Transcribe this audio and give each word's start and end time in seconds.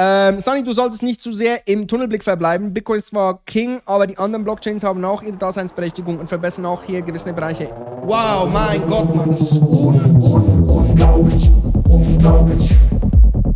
Ähm, 0.00 0.38
Sunny, 0.38 0.62
du 0.62 0.70
solltest 0.70 1.02
nicht 1.02 1.20
zu 1.20 1.32
sehr 1.32 1.66
im 1.66 1.88
Tunnelblick 1.88 2.22
verbleiben. 2.22 2.72
Bitcoin 2.72 3.00
ist 3.00 3.08
zwar 3.08 3.40
King, 3.46 3.80
aber 3.84 4.06
die 4.06 4.16
anderen 4.16 4.44
Blockchains 4.44 4.84
haben 4.84 5.04
auch 5.04 5.24
ihre 5.24 5.36
Daseinsberechtigung 5.36 6.20
und 6.20 6.28
verbessern 6.28 6.66
auch 6.66 6.84
hier 6.84 7.02
gewisse 7.02 7.32
Bereiche. 7.32 7.68
Wow, 8.04 8.48
mein 8.48 8.86
Gott, 8.86 9.12
Mann, 9.12 9.30
das 9.30 9.40
ist 9.40 9.60
un, 9.60 10.00
un, 10.22 10.68
unglaublich. 10.68 11.50
Unglaublich. 11.88 12.76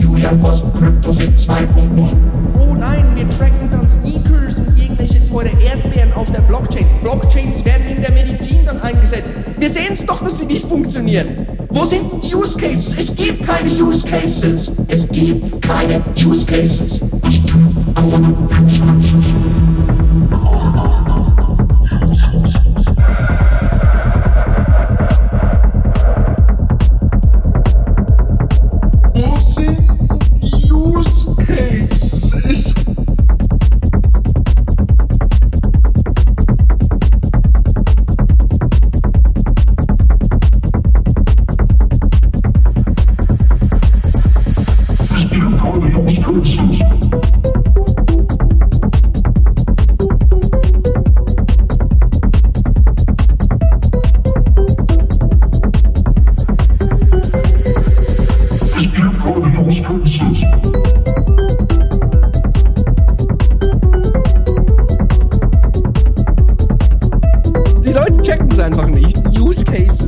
Julian 0.01 0.43
Bossen 0.43 0.73
Crypto 0.73 1.13
sind 1.13 1.39
2.0. 1.39 2.13
Oh 2.61 2.75
nein, 2.75 3.07
wir 3.15 3.31
tracken 3.31 3.71
dann 3.71 3.89
Sneakers 3.89 4.59
und 4.59 4.77
irgendwelche 4.77 5.21
teure 5.31 5.51
Erdbeeren 5.63 6.13
auf 6.15 6.33
der 6.33 6.41
Blockchain. 6.41 6.87
Blockchains 7.03 7.65
werden 7.65 7.87
in 7.87 8.03
der 8.03 8.11
Medizin 8.11 8.59
dann 8.67 8.83
eingesetzt. 8.83 9.33
Wir 9.59 9.71
sehen 9.71 9.93
es 9.93 10.05
doch, 10.05 10.21
dass 10.21 10.39
sie 10.39 10.47
nicht 10.47 10.67
funktionieren. 10.67 11.47
Wo 11.75 11.87
sind 11.87 12.13
denn 12.13 12.21
die 12.21 12.35
Use 12.35 12.59
Cases? 12.59 12.95
Es 12.99 13.17
gibt 13.17 13.47
keine 13.47 13.71
Use 13.71 14.07
Cases. 14.07 14.71
Es 14.89 15.09
gibt 15.09 15.63
keine 15.63 16.03
Use 16.23 16.45
Cases. 16.45 17.01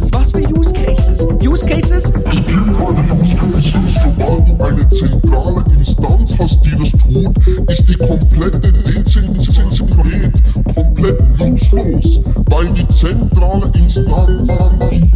Cases? 0.04 0.12
Was 0.12 0.32
für 0.32 0.48
Use 0.48 0.72
Cases? 0.72 1.28
Use 1.40 1.66
Cases? 1.66 2.04
Es 2.04 2.12
gilt 2.12 2.66
meine 2.66 3.00
Use 3.22 3.62
Cases, 3.62 4.04
sobald 4.04 4.48
du 4.48 4.64
eine 4.64 4.88
zentrale 4.88 5.64
Instanz 5.76 6.34
hast, 6.38 6.64
die 6.64 6.70
das 6.76 6.90
tut, 6.92 7.70
ist 7.70 7.88
die 7.88 7.94
komplette 7.94 8.72
Dezentralität 8.72 10.42
komplett 10.74 11.38
nutzlos, 11.38 12.20
weil 12.50 12.68
die 12.72 12.86
zentrale 12.88 13.70
Instanz 13.74 14.48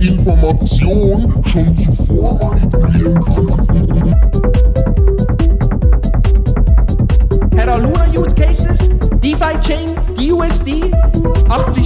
Information 0.00 1.42
schon 1.46 1.76
zuvor 1.76 2.34
manipulieren 2.34 3.20
kann. 3.24 3.46
Terra 7.50 7.76
Luna 7.78 8.06
Use 8.14 8.34
Cases, 8.34 8.78
DeFi 9.20 9.58
Chain, 9.60 9.90
DUSD, 10.16 10.92
80 11.48 11.77